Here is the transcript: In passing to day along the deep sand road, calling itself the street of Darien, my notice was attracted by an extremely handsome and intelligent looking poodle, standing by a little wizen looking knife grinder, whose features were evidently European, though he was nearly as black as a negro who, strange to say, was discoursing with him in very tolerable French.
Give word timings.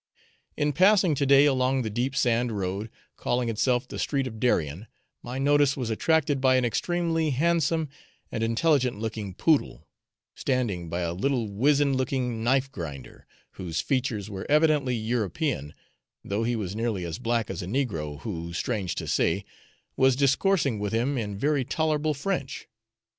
In 0.57 0.73
passing 0.73 1.13
to 1.13 1.27
day 1.27 1.45
along 1.45 1.83
the 1.83 1.89
deep 1.91 2.15
sand 2.15 2.51
road, 2.57 2.89
calling 3.17 3.49
itself 3.49 3.87
the 3.87 3.99
street 3.99 4.25
of 4.25 4.39
Darien, 4.39 4.87
my 5.21 5.37
notice 5.37 5.77
was 5.77 5.91
attracted 5.91 6.41
by 6.41 6.55
an 6.55 6.65
extremely 6.65 7.29
handsome 7.29 7.87
and 8.31 8.41
intelligent 8.41 8.97
looking 8.97 9.35
poodle, 9.35 9.87
standing 10.33 10.89
by 10.89 11.01
a 11.01 11.13
little 11.13 11.47
wizen 11.51 11.93
looking 11.95 12.43
knife 12.43 12.71
grinder, 12.71 13.27
whose 13.51 13.79
features 13.79 14.27
were 14.27 14.49
evidently 14.49 14.95
European, 14.95 15.71
though 16.25 16.43
he 16.43 16.55
was 16.55 16.75
nearly 16.75 17.05
as 17.05 17.19
black 17.19 17.51
as 17.51 17.61
a 17.61 17.67
negro 17.67 18.21
who, 18.21 18.53
strange 18.53 18.95
to 18.95 19.05
say, 19.07 19.45
was 19.95 20.15
discoursing 20.15 20.79
with 20.79 20.93
him 20.93 21.15
in 21.15 21.37
very 21.37 21.63
tolerable 21.63 22.15
French. 22.15 22.67